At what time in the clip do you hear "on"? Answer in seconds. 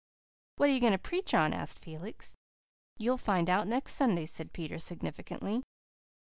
1.35-1.53